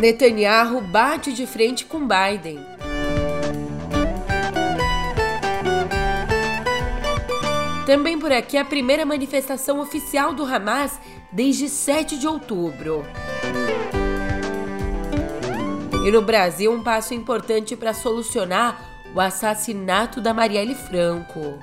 [0.00, 2.58] Netanyahu bate de frente com Biden.
[7.84, 10.98] Também por aqui a primeira manifestação oficial do Hamas
[11.30, 13.04] desde 7 de outubro.
[16.06, 18.82] E no Brasil, um passo importante para solucionar
[19.14, 21.58] o assassinato da Marielle Franco.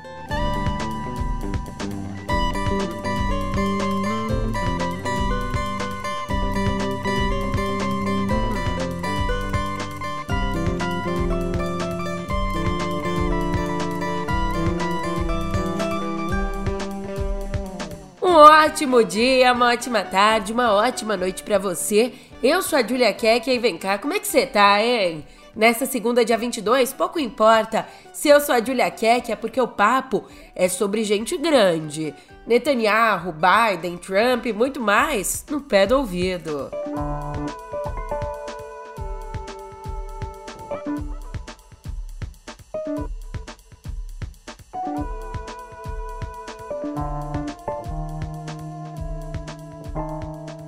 [18.67, 22.11] Ótimo dia, uma ótima tarde, uma ótima noite para você.
[22.43, 25.25] Eu sou a Julia Keck e vem cá, como é que você tá, hein?
[25.55, 29.69] Nessa segunda, dia 22, pouco importa se eu sou a Julia Keck, é porque o
[29.69, 32.13] papo é sobre gente grande.
[32.45, 36.69] Netanyahu, Biden, Trump e muito mais no pé do ouvido.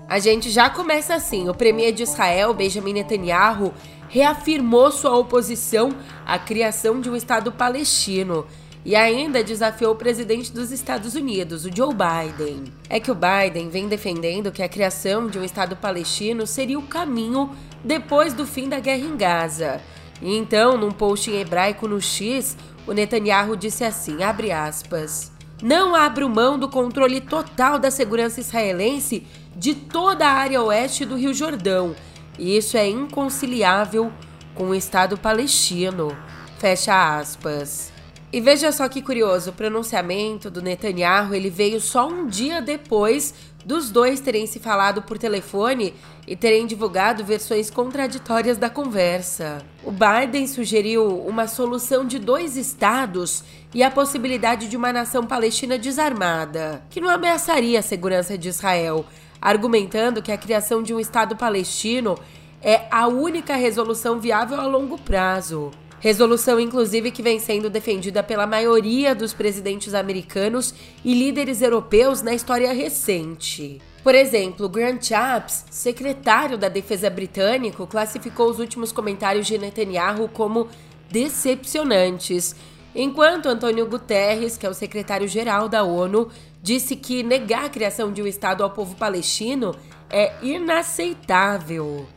[0.09, 1.47] A gente já começa assim.
[1.49, 3.71] O premier de Israel, Benjamin Netanyahu,
[4.09, 5.91] reafirmou sua oposição
[6.25, 8.47] à criação de um Estado palestino
[8.83, 12.73] e ainda desafiou o presidente dos Estados Unidos, o Joe Biden.
[12.89, 16.87] É que o Biden vem defendendo que a criação de um Estado palestino seria o
[16.87, 17.51] caminho
[17.83, 19.79] depois do fim da guerra em Gaza.
[20.23, 25.95] E então, num post em hebraico no X, o Netanyahu disse assim, abre aspas, não
[25.95, 31.33] abro mão do controle total da segurança israelense de toda a área oeste do Rio
[31.33, 31.95] Jordão,
[32.37, 34.11] e isso é inconciliável
[34.55, 36.15] com o Estado palestino.
[36.57, 37.91] Fecha aspas.
[38.31, 43.33] E veja só que curioso, o pronunciamento do Netanyahu ele veio só um dia depois
[43.65, 45.93] dos dois terem se falado por telefone
[46.27, 49.61] e terem divulgado versões contraditórias da conversa.
[49.83, 53.43] O Biden sugeriu uma solução de dois estados
[53.73, 59.05] e a possibilidade de uma nação palestina desarmada, que não ameaçaria a segurança de Israel,
[59.41, 62.17] argumentando que a criação de um Estado palestino
[62.61, 65.71] é a única resolução viável a longo prazo.
[65.99, 70.73] Resolução, inclusive, que vem sendo defendida pela maioria dos presidentes americanos
[71.03, 73.81] e líderes europeus na história recente.
[74.01, 80.69] Por exemplo, Grant Shapps, secretário da Defesa britânico, classificou os últimos comentários de Netanyahu como
[81.11, 82.55] decepcionantes,
[82.95, 86.29] enquanto Antônio Guterres, que é o secretário-geral da ONU,
[86.61, 89.75] disse que negar a criação de um Estado ao povo palestino
[90.09, 92.07] é inaceitável.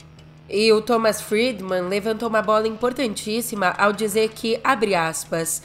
[0.53, 5.63] E o Thomas Friedman levantou uma bola importantíssima ao dizer que, abre aspas,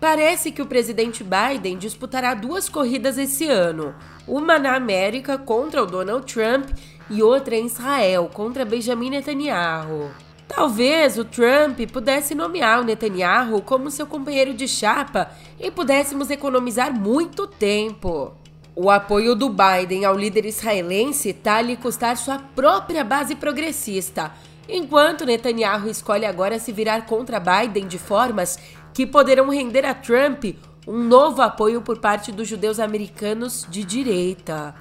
[0.00, 3.94] parece que o presidente Biden disputará duas corridas esse ano,
[4.26, 6.70] uma na América contra o Donald Trump
[7.10, 10.10] e outra em Israel contra Benjamin Netanyahu.
[10.48, 15.30] Talvez o Trump pudesse nomear o Netanyahu como seu companheiro de chapa
[15.60, 18.32] e pudéssemos economizar muito tempo.
[18.74, 24.32] O apoio do Biden ao líder israelense está a lhe custar sua própria base progressista,
[24.68, 28.58] enquanto Netanyahu escolhe agora se virar contra Biden de formas
[28.94, 30.44] que poderão render a Trump
[30.86, 34.74] um novo apoio por parte dos judeus americanos de direita.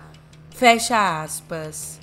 [0.52, 2.00] Fecha aspas.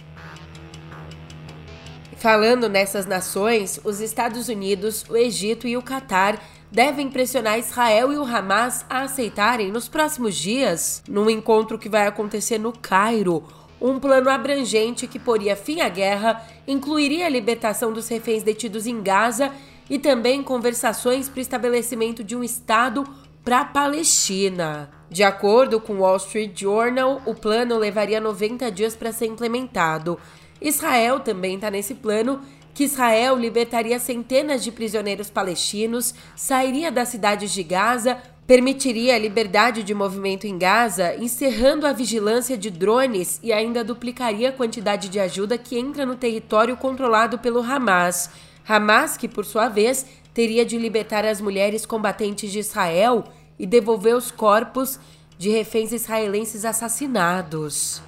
[2.17, 8.17] Falando nessas nações, os Estados Unidos, o Egito e o Catar devem pressionar Israel e
[8.17, 13.45] o Hamas a aceitarem nos próximos dias, num encontro que vai acontecer no Cairo,
[13.81, 19.03] um plano abrangente que poria fim à guerra, incluiria a libertação dos reféns detidos em
[19.03, 19.53] Gaza
[19.89, 23.05] e também conversações para o estabelecimento de um Estado
[23.45, 24.91] para a Palestina.
[25.09, 30.19] De acordo com o Wall Street Journal, o plano levaria 90 dias para ser implementado.
[30.61, 32.41] Israel também está nesse plano
[32.77, 39.83] que Israel libertaria centenas de prisioneiros palestinos, sairia das cidades de Gaza, permitiria a liberdade
[39.83, 45.19] de movimento em Gaza, encerrando a vigilância de drones e ainda duplicaria a quantidade de
[45.19, 48.29] ajuda que entra no território controlado pelo Hamas.
[48.69, 53.25] Hamas, que por sua vez teria de libertar as mulheres combatentes de Israel
[53.59, 55.01] e devolver os corpos
[55.39, 58.03] de reféns israelenses assassinados.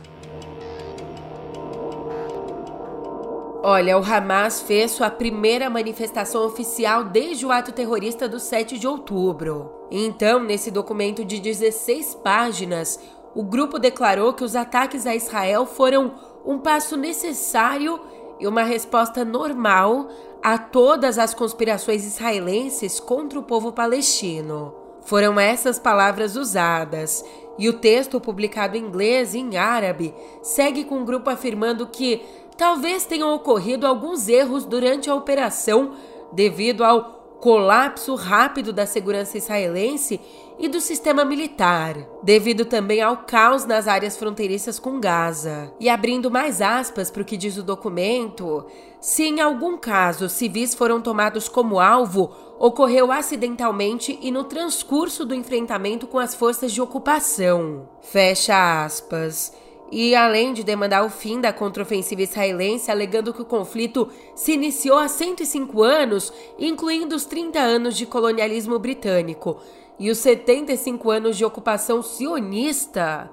[3.60, 8.86] Olha, o Hamas fez sua primeira manifestação oficial desde o ato terrorista do 7 de
[8.86, 9.72] outubro.
[9.90, 13.00] Então, nesse documento de 16 páginas,
[13.34, 16.14] o grupo declarou que os ataques a Israel foram
[16.46, 18.00] um passo necessário
[18.38, 20.08] e uma resposta normal
[20.40, 24.72] a todas as conspirações israelenses contra o povo palestino.
[25.02, 27.24] Foram essas palavras usadas,
[27.58, 32.22] e o texto, publicado em inglês e em árabe, segue com o grupo afirmando que
[32.58, 35.92] talvez tenham ocorrido alguns erros durante a operação
[36.32, 40.20] devido ao colapso rápido da segurança israelense
[40.58, 45.72] e do sistema militar, devido também ao caos nas áreas fronteiriças com Gaza.
[45.78, 48.66] E abrindo mais aspas para o que diz o documento,
[49.00, 55.32] se em algum caso civis foram tomados como alvo, ocorreu acidentalmente e no transcurso do
[55.32, 57.88] enfrentamento com as forças de ocupação.
[58.00, 59.52] Fecha aspas
[59.90, 64.98] e além de demandar o fim da contraofensiva israelense, alegando que o conflito se iniciou
[64.98, 69.58] há 105 anos, incluindo os 30 anos de colonialismo britânico
[69.98, 73.30] e os 75 anos de ocupação sionista.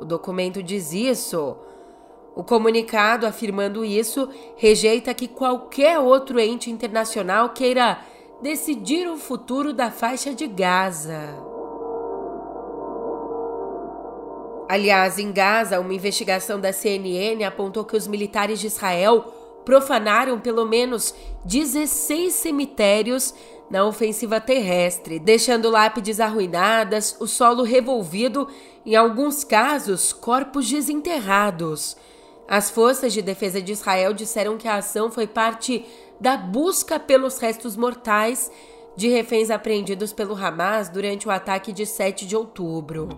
[0.00, 1.56] O documento diz isso.
[2.34, 7.98] O comunicado, afirmando isso, rejeita que qualquer outro ente internacional queira
[8.40, 11.51] decidir o futuro da faixa de Gaza.
[14.68, 20.66] Aliás, em Gaza, uma investigação da CNN apontou que os militares de Israel profanaram pelo
[20.66, 21.14] menos
[21.44, 23.34] 16 cemitérios
[23.70, 28.48] na ofensiva terrestre, deixando lápides arruinadas, o solo revolvido,
[28.84, 31.96] em alguns casos, corpos desenterrados.
[32.46, 35.86] As forças de defesa de Israel disseram que a ação foi parte
[36.20, 38.50] da busca pelos restos mortais
[38.96, 43.08] de reféns apreendidos pelo Hamas durante o ataque de 7 de outubro.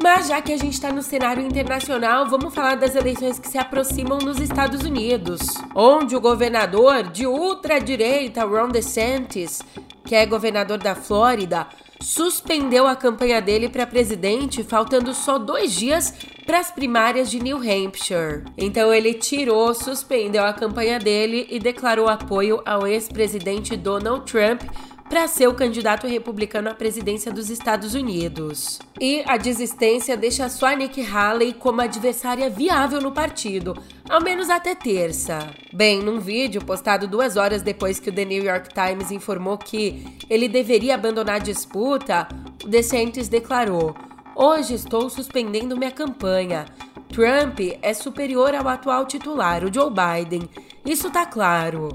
[0.00, 3.58] Mas já que a gente está no cenário internacional, vamos falar das eleições que se
[3.58, 5.40] aproximam nos Estados Unidos,
[5.74, 9.60] onde o governador de ultradireita, Ron DeSantis,
[10.04, 11.66] que é governador da Flórida,
[12.00, 16.14] suspendeu a campanha dele para presidente, faltando só dois dias
[16.46, 18.44] para as primárias de New Hampshire.
[18.56, 24.62] Então ele tirou, suspendeu a campanha dele e declarou apoio ao ex-presidente Donald Trump
[25.08, 28.78] para ser o candidato republicano à presidência dos Estados Unidos.
[29.00, 33.74] E a desistência deixa só a Nikki Haley como adversária viável no partido,
[34.08, 35.50] ao menos até terça.
[35.72, 40.06] Bem, num vídeo postado duas horas depois que o The New York Times informou que
[40.28, 42.28] ele deveria abandonar a disputa,
[42.62, 43.94] o DeSantis declarou:
[44.36, 46.66] Hoje estou suspendendo minha campanha.
[47.08, 50.48] Trump é superior ao atual titular, o Joe Biden.
[50.84, 51.88] Isso tá claro.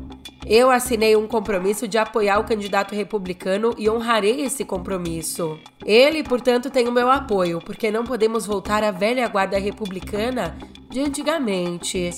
[0.46, 5.58] Eu assinei um compromisso de apoiar o candidato republicano e honrarei esse compromisso.
[5.86, 10.58] Ele, portanto, tem o meu apoio, porque não podemos voltar à velha guarda republicana
[10.90, 12.10] de antigamente.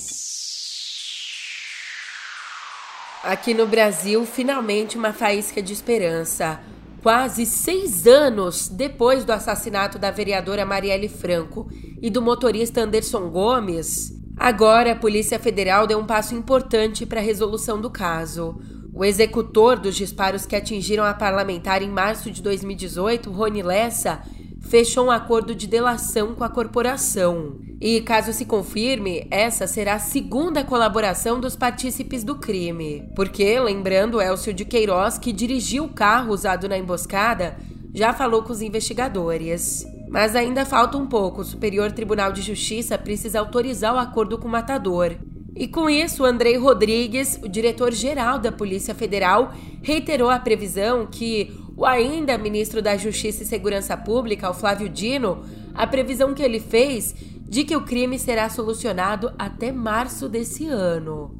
[3.22, 6.60] Aqui no Brasil, finalmente uma faísca de esperança.
[7.02, 11.68] Quase seis anos depois do assassinato da vereadora Marielle Franco
[12.02, 17.22] e do motorista Anderson Gomes, Agora, a Polícia Federal deu um passo importante para a
[17.22, 18.60] resolução do caso.
[18.92, 24.22] O executor dos disparos que atingiram a parlamentar em março de 2018, Rony Lessa,
[24.60, 27.58] fechou um acordo de delação com a corporação.
[27.80, 33.08] E, caso se confirme, essa será a segunda colaboração dos partícipes do crime.
[33.14, 37.56] Porque, lembrando, Elcio de Queiroz, que dirigiu o carro usado na emboscada,
[37.94, 39.84] já falou com os investigadores.
[40.16, 41.42] Mas ainda falta um pouco.
[41.42, 45.14] O Superior Tribunal de Justiça precisa autorizar o acordo com o matador.
[45.54, 49.52] E com isso, Andrei Rodrigues, o diretor-geral da Polícia Federal,
[49.82, 55.44] reiterou a previsão que o ainda ministro da Justiça e Segurança Pública, o Flávio Dino,
[55.74, 61.30] a previsão que ele fez de que o crime será solucionado até março desse ano.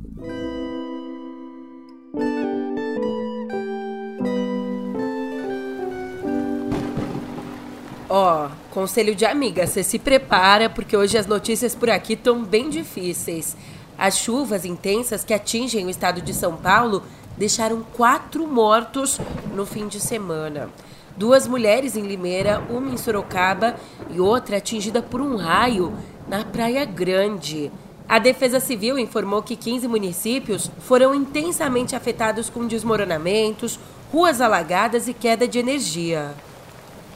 [8.08, 12.70] Ó, conselho de amiga, você se prepara porque hoje as notícias por aqui estão bem
[12.70, 13.56] difíceis.
[13.98, 17.02] As chuvas intensas que atingem o estado de São Paulo
[17.36, 19.18] deixaram quatro mortos
[19.52, 20.70] no fim de semana.
[21.16, 23.74] Duas mulheres em Limeira, uma em Sorocaba
[24.10, 25.92] e outra atingida por um raio
[26.28, 27.72] na Praia Grande.
[28.08, 33.80] A Defesa Civil informou que 15 municípios foram intensamente afetados com desmoronamentos,
[34.12, 36.32] ruas alagadas e queda de energia.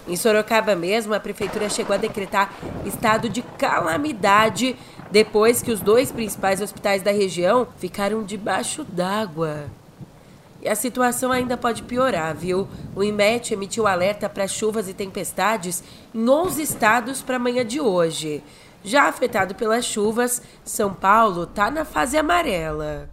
[0.09, 2.53] Em Sorocaba mesmo, a prefeitura chegou a decretar
[2.85, 4.77] estado de calamidade
[5.11, 9.67] depois que os dois principais hospitais da região ficaram debaixo d'água.
[10.63, 12.69] E a situação ainda pode piorar, viu?
[12.95, 15.83] O IMET emitiu alerta para chuvas e tempestades
[16.15, 18.43] em 11 estados para amanhã de hoje.
[18.85, 23.09] Já afetado pelas chuvas, São Paulo está na fase amarela.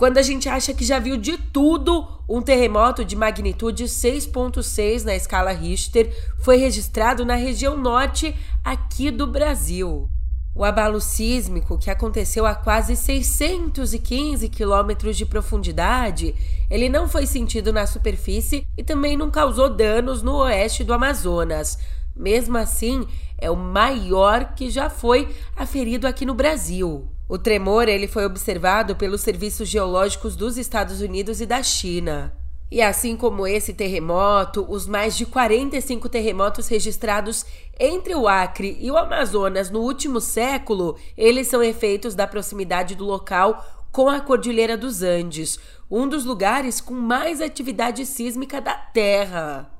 [0.00, 5.14] Quando a gente acha que já viu de tudo, um terremoto de magnitude 6.6 na
[5.14, 10.08] escala Richter foi registrado na região norte aqui do Brasil.
[10.54, 16.34] O abalo sísmico, que aconteceu a quase 615 quilômetros de profundidade,
[16.70, 21.76] ele não foi sentido na superfície e também não causou danos no oeste do Amazonas.
[22.16, 27.06] Mesmo assim, é o maior que já foi aferido aqui no Brasil.
[27.30, 32.36] O tremor ele foi observado pelos serviços geológicos dos Estados Unidos e da China.
[32.68, 37.46] E assim como esse terremoto, os mais de 45 terremotos registrados
[37.78, 43.04] entre o Acre e o Amazonas no último século, eles são efeitos da proximidade do
[43.04, 45.56] local com a Cordilheira dos Andes,
[45.88, 49.70] um dos lugares com mais atividade sísmica da Terra.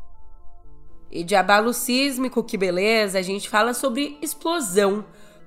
[1.10, 5.04] E de abalo sísmico, que beleza, a gente fala sobre explosão.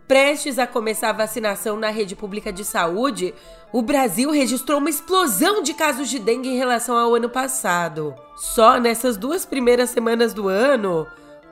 [0.08, 3.34] Prestes a começar a vacinação na rede pública de saúde,
[3.72, 8.14] o Brasil registrou uma explosão de casos de dengue em relação ao ano passado.
[8.36, 11.08] Só nessas duas primeiras semanas do ano,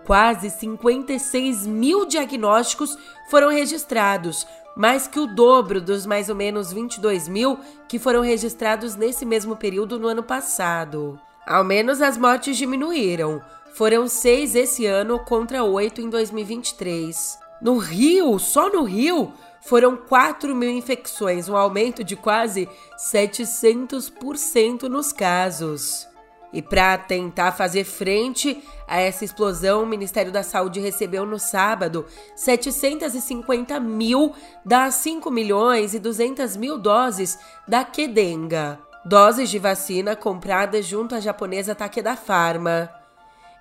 [0.06, 2.98] quase 56 mil diagnósticos
[3.30, 8.98] foram registrados, mais que o dobro dos mais ou menos 22 mil que foram registrados
[8.98, 11.18] nesse mesmo período no ano passado.
[11.48, 13.42] Ao menos as mortes diminuíram.
[13.74, 17.40] Foram seis esse ano contra oito em 2023.
[17.62, 25.14] No Rio, só no Rio, foram 4 mil infecções, um aumento de quase 700% nos
[25.14, 26.10] casos.
[26.54, 32.06] E para tentar fazer frente a essa explosão, o Ministério da Saúde recebeu no sábado
[32.36, 34.34] 750 mil
[34.66, 41.22] das 5 milhões e 200 mil doses da Kedenga, doses de vacina compradas junto à
[41.22, 43.01] japonesa Takeda Pharma.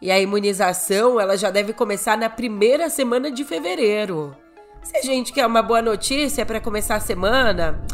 [0.02, 4.35] E a imunização ela já deve começar na primeira semana de fevereiro.
[4.83, 7.85] Se a gente quer uma boa notícia para começar a semana,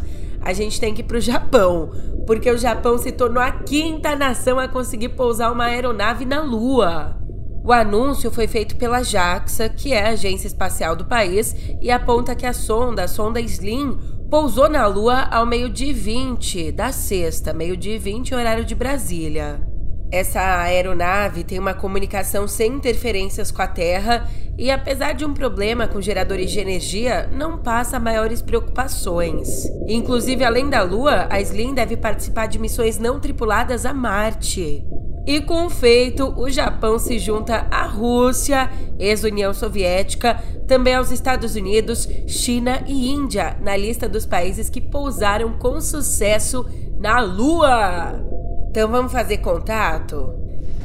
[0.41, 1.91] a gente tem que ir para o Japão,
[2.25, 7.19] porque o Japão se tornou a quinta nação a conseguir pousar uma aeronave na Lua.
[7.65, 12.37] O anúncio foi feito pela JAXA, que é a agência espacial do país, e aponta
[12.37, 13.99] que a sonda, a sonda Slim,
[14.31, 19.66] pousou na Lua ao meio-dia 20 da sexta, meio-dia 20 horário de Brasília.
[20.11, 25.89] Essa aeronave tem uma comunicação sem interferências com a Terra e, apesar de um problema
[25.89, 29.67] com geradores de energia, não passa maiores preocupações.
[29.89, 34.87] Inclusive, além da Lua, a Slim deve participar de missões não tripuladas a Marte.
[35.27, 41.57] E com o feito, o Japão se junta à Rússia, ex-União Soviética, também aos Estados
[41.57, 46.65] Unidos, China e Índia na lista dos países que pousaram com sucesso
[46.97, 48.36] na Lua.
[48.77, 50.35] Então vamos fazer contato?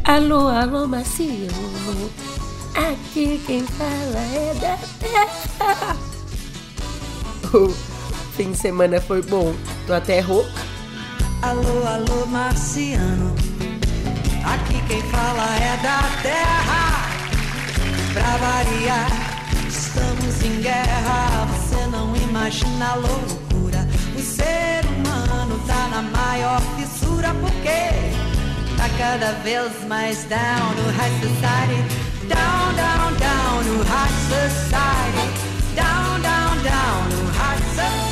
[0.06, 1.50] Alô, alô, macio.
[2.74, 5.98] Aqui quem fala é da terra.
[7.54, 7.68] O
[8.38, 9.54] fim de semana foi bom.
[9.86, 10.62] Tô até rouca.
[11.42, 13.36] Alô, alô, marciano.
[14.46, 17.10] Aqui quem fala é da terra.
[18.14, 21.46] Pra variar, estamos em guerra.
[21.48, 23.86] Você não imagina a loucura.
[24.16, 26.91] O ser humano tá na maior fissura
[27.40, 27.80] porque
[28.78, 31.82] tá cada vez mais down no high society.
[32.28, 35.26] Down, down, down no high society.
[35.76, 38.11] Down, down, down no high society.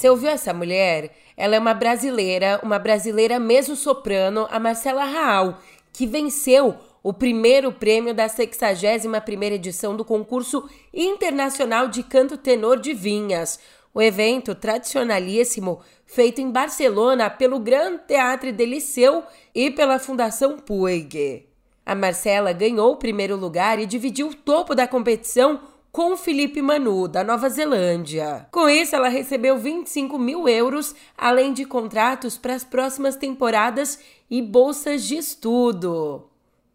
[0.00, 1.10] Você ouviu essa mulher?
[1.40, 5.58] Ela é uma brasileira, uma brasileira mesmo soprano, a Marcela Raal,
[5.90, 12.92] que venceu o primeiro prêmio da 61ª edição do concurso internacional de canto tenor de
[12.92, 13.58] Vinhas.
[13.94, 21.48] O evento tradicionalíssimo, feito em Barcelona pelo Grand Teatre de Liceu e pela Fundação Puig.
[21.86, 25.58] A Marcela ganhou o primeiro lugar e dividiu o topo da competição
[25.92, 28.46] com Felipe Manu, da Nova Zelândia.
[28.50, 33.98] Com isso, ela recebeu 25 mil euros, além de contratos para as próximas temporadas
[34.30, 36.26] e bolsas de estudo.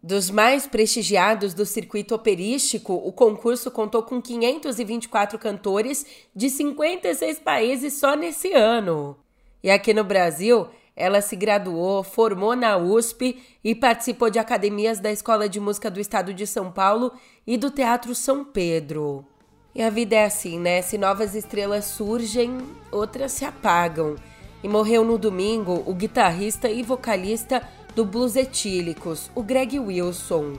[0.03, 6.05] Dos mais prestigiados do circuito operístico, o concurso contou com 524 cantores
[6.35, 9.17] de 56 países só nesse ano.
[9.63, 15.11] E aqui no Brasil, ela se graduou, formou na USP e participou de academias da
[15.11, 17.11] Escola de Música do Estado de São Paulo
[17.45, 19.25] e do Teatro São Pedro.
[19.73, 20.81] E a vida é assim, né?
[20.81, 22.57] Se novas estrelas surgem,
[22.91, 24.15] outras se apagam.
[24.63, 27.61] E morreu no domingo o guitarrista e vocalista
[27.93, 30.53] do Blues Etílicos, o Greg Wilson.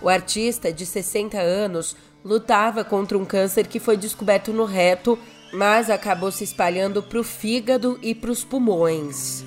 [0.00, 5.18] O artista, de 60 anos, lutava contra um câncer que foi descoberto no reto,
[5.52, 9.44] mas acabou se espalhando para o fígado e para os pulmões.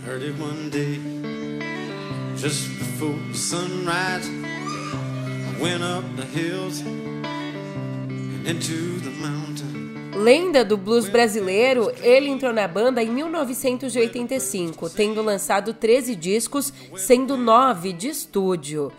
[10.15, 17.35] Lenda do blues brasileiro, ele entrou na banda em 1985, tendo lançado 13 discos, sendo
[17.35, 18.93] 9 de estúdio.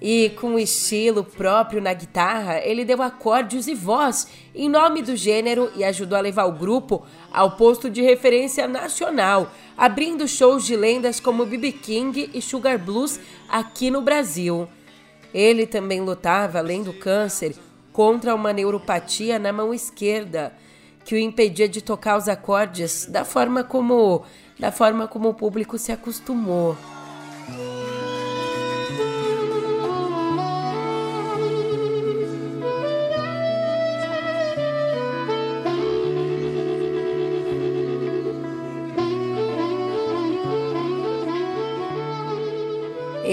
[0.00, 5.16] E com um estilo próprio na guitarra, ele deu acordes e voz em nome do
[5.16, 10.76] gênero e ajudou a levar o grupo ao posto de referência nacional, abrindo shows de
[10.76, 11.72] lendas como B.B.
[11.72, 14.68] King e Sugar Blues aqui no Brasil.
[15.34, 17.54] Ele também lutava, além do câncer,
[17.92, 20.52] contra uma neuropatia na mão esquerda,
[21.04, 24.24] que o impedia de tocar os acordes da forma como
[24.58, 26.76] da forma como o público se acostumou.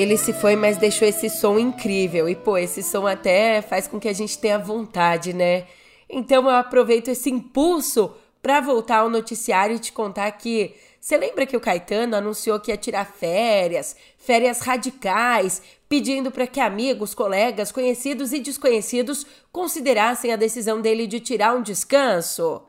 [0.06, 2.30] Ele se foi, mas deixou esse som incrível.
[2.30, 5.66] E, pô, esse som até faz com que a gente tenha vontade, né?
[6.08, 10.76] Então eu aproveito esse impulso para voltar ao noticiário e te contar que.
[11.02, 16.60] Você lembra que o Caetano anunciou que ia tirar férias, férias radicais, pedindo para que
[16.60, 22.62] amigos, colegas, conhecidos e desconhecidos considerassem a decisão dele de tirar um descanso?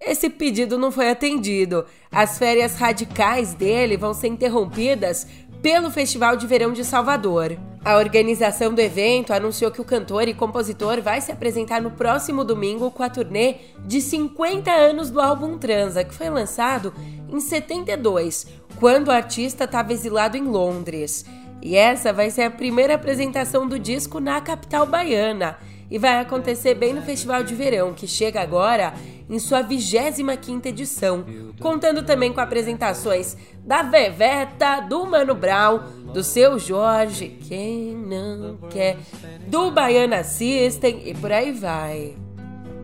[0.00, 1.86] Esse pedido não foi atendido.
[2.10, 5.26] As férias radicais dele vão ser interrompidas
[5.62, 7.56] pelo Festival de Verão de Salvador.
[7.84, 12.44] A organização do evento anunciou que o cantor e compositor vai se apresentar no próximo
[12.44, 16.92] domingo com a turnê de 50 anos do álbum Transa, que foi lançado
[17.28, 18.46] em 72,
[18.78, 21.24] quando o artista estava exilado em Londres.
[21.62, 25.58] E essa vai ser a primeira apresentação do disco na capital baiana
[25.90, 28.94] e vai acontecer bem no Festival de Verão, que chega agora
[29.28, 31.24] em sua 25ª edição,
[31.60, 35.80] contando também com apresentações da Veveta, do Mano Brown,
[36.12, 38.98] do Seu Jorge, quem não quer,
[39.46, 42.14] do Baiana System e por aí vai.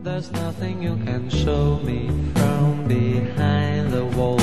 [0.03, 4.37] There's nothing you can show me from behind the wall.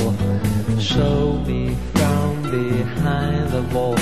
[0.78, 3.96] Show me from behind the wall.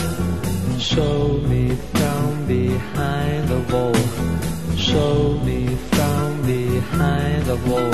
[0.78, 4.31] Show me from behind the wall.
[4.82, 7.88] Show me from behind the wall.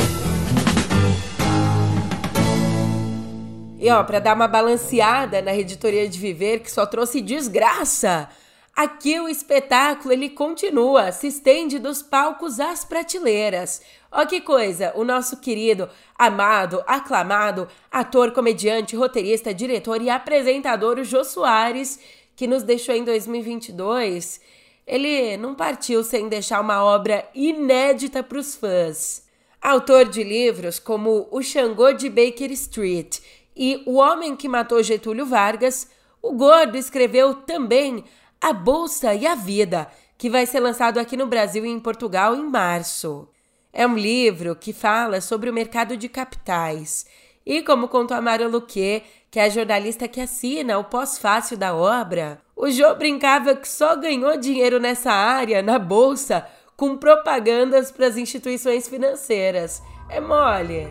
[3.79, 8.31] E ó, para dar uma balanceada na Reditoria de Viver, que só trouxe desgraça,
[8.75, 13.83] aqui o espetáculo ele continua, se estende dos palcos às prateleiras.
[14.11, 21.05] Ó que coisa, o nosso querido, amado, aclamado ator, comediante, roteirista, diretor e apresentador o
[21.05, 22.01] Jô Soares,
[22.35, 24.41] que nos deixou em 2022,
[24.89, 29.23] ele não partiu sem deixar uma obra inédita para os fãs.
[29.61, 33.19] Autor de livros como O Xangô de Baker Street
[33.55, 35.91] e O Homem que Matou Getúlio Vargas,
[36.23, 38.03] o Gordo escreveu também
[38.41, 42.35] A Bolsa e a Vida, que vai ser lançado aqui no Brasil e em Portugal
[42.35, 43.29] em março.
[43.71, 47.05] É um livro que fala sobre o mercado de capitais.
[47.45, 51.75] E como contou a Mara Luque, que é a jornalista que assina o pós-fácil da
[51.75, 56.45] obra, o Jô brincava que só ganhou dinheiro nessa área, na bolsa,
[56.77, 59.81] com propagandas para as instituições financeiras.
[60.09, 60.89] É mole.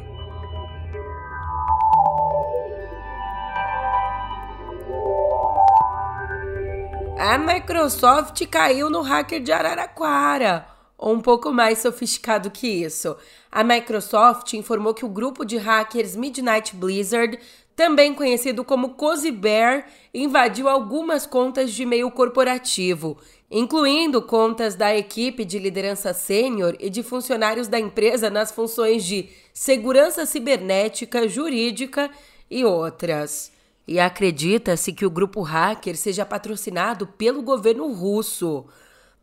[7.20, 10.66] A Microsoft caiu no hacker de Araraquara,
[10.98, 13.18] ou um pouco mais sofisticado que isso.
[13.52, 17.38] A Microsoft informou que o grupo de hackers Midnight Blizzard,
[17.78, 23.20] também conhecido como Cozy Bear, invadiu algumas contas de e-mail corporativo,
[23.52, 29.30] incluindo contas da equipe de liderança sênior e de funcionários da empresa nas funções de
[29.54, 32.10] segurança cibernética, jurídica
[32.50, 33.52] e outras.
[33.88, 38.66] E acredita-se que o grupo hacker seja patrocinado pelo governo russo.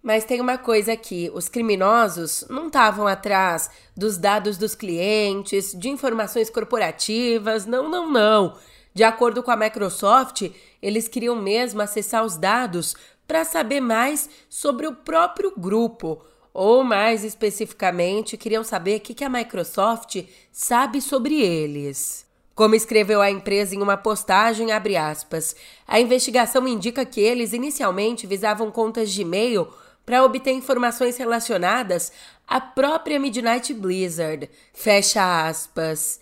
[0.05, 5.89] Mas tem uma coisa aqui: os criminosos não estavam atrás dos dados dos clientes, de
[5.89, 8.55] informações corporativas, não, não, não.
[8.93, 10.51] De acordo com a Microsoft,
[10.83, 12.95] eles queriam mesmo acessar os dados
[13.27, 19.31] para saber mais sobre o próprio grupo, ou mais especificamente, queriam saber o que a
[19.31, 22.27] Microsoft sabe sobre eles.
[22.55, 25.57] Como escreveu a empresa em uma postagem, aspas,
[25.89, 29.67] a investigação indica que eles inicialmente visavam contas de e-mail
[30.05, 32.13] para obter informações relacionadas
[32.47, 36.21] à própria Midnight Blizzard, fecha aspas.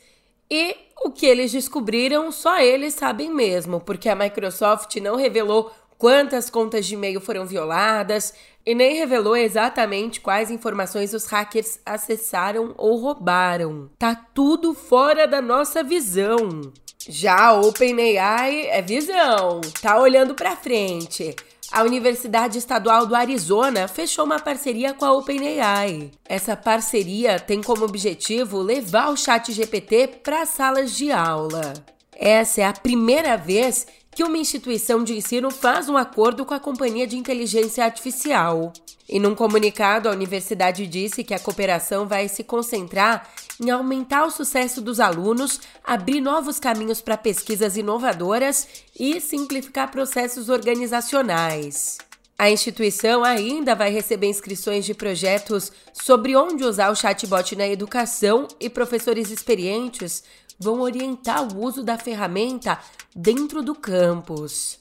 [0.51, 6.51] E o que eles descobriram, só eles sabem mesmo, porque a Microsoft não revelou quantas
[6.51, 8.35] contas de e-mail foram violadas
[8.67, 13.89] e nem revelou exatamente quais informações os hackers acessaram ou roubaram.
[13.99, 16.73] Tá tudo fora da nossa visão.
[17.09, 21.35] Já a OpenAI é visão, tá olhando para frente.
[21.73, 26.11] A Universidade Estadual do Arizona fechou uma parceria com a OpenAI.
[26.29, 31.73] Essa parceria tem como objetivo levar o Chat GPT para salas de aula.
[32.15, 36.61] Essa é a primeira vez que uma instituição de ensino faz um acordo com a
[36.61, 38.71] companhia de inteligência artificial.
[39.09, 43.27] E num comunicado, a universidade disse que a cooperação vai se concentrar
[43.61, 48.67] em aumentar o sucesso dos alunos, abrir novos caminhos para pesquisas inovadoras
[48.99, 51.99] e simplificar processos organizacionais.
[52.39, 58.49] A instituição ainda vai receber inscrições de projetos sobre onde usar o chatbot na educação
[58.59, 60.25] e professores experientes
[60.59, 62.79] vão orientar o uso da ferramenta
[63.15, 64.79] dentro do campus.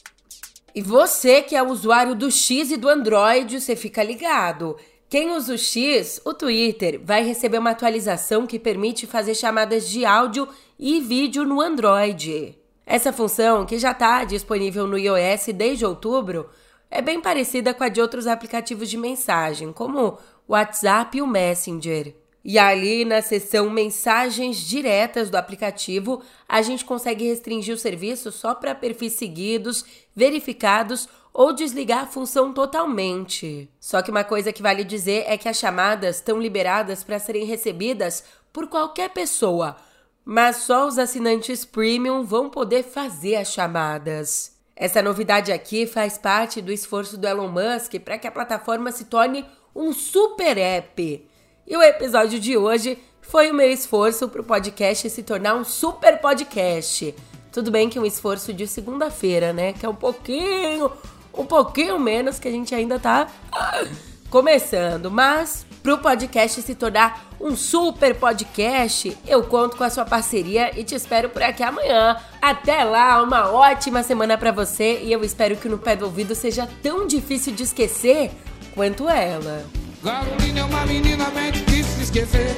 [0.73, 4.77] E você que é usuário do X e do Android, você fica ligado.
[5.11, 10.05] Quem usa o X, o Twitter, vai receber uma atualização que permite fazer chamadas de
[10.05, 10.47] áudio
[10.79, 12.57] e vídeo no Android.
[12.85, 16.49] Essa função, que já está disponível no iOS desde outubro,
[16.89, 21.27] é bem parecida com a de outros aplicativos de mensagem, como o WhatsApp e o
[21.27, 22.15] Messenger.
[22.41, 28.55] E ali na seção mensagens diretas do aplicativo, a gente consegue restringir o serviço só
[28.55, 29.83] para perfis seguidos,
[30.15, 33.69] verificados ou desligar a função totalmente.
[33.79, 37.45] Só que uma coisa que vale dizer é que as chamadas estão liberadas para serem
[37.45, 39.77] recebidas por qualquer pessoa,
[40.25, 44.55] mas só os assinantes premium vão poder fazer as chamadas.
[44.75, 49.05] Essa novidade aqui faz parte do esforço do Elon Musk para que a plataforma se
[49.05, 51.27] torne um super app.
[51.67, 55.63] E o episódio de hoje foi o meu esforço para o podcast se tornar um
[55.63, 57.15] super podcast.
[57.51, 59.73] Tudo bem que é um esforço de segunda-feira, né?
[59.73, 60.91] Que é um pouquinho,
[61.33, 63.83] um pouquinho menos que a gente ainda tá ah,
[64.29, 70.05] começando, mas para o podcast se tornar um super podcast, eu conto com a sua
[70.05, 72.15] parceria e te espero por aqui amanhã.
[72.39, 76.35] Até lá, uma ótima semana para você e eu espero que no pé do ouvido
[76.35, 78.31] seja tão difícil de esquecer
[78.75, 79.65] quanto ela.
[80.03, 82.57] Carolina é uma menina bem difícil de esquecer.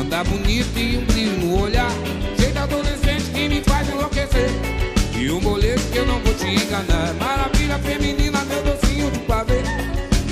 [0.00, 1.90] Anda bonita e um brilho no olhar.
[2.38, 4.83] Jeito adolescente que me faz enlouquecer.
[5.16, 7.14] E um boleto que eu não vou te enganar.
[7.14, 9.62] Maravilha feminina, meu docinho de pavê.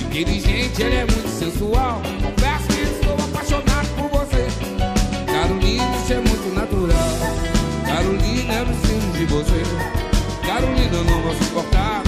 [0.05, 2.03] Inteligente, ele é muito sensual.
[2.23, 4.47] Confesso que estou apaixonado por você.
[5.27, 7.19] Carolina, isso é muito natural.
[7.87, 9.63] Carolina, eu preciso de você.
[10.47, 12.03] Carolina, eu não vou suportar.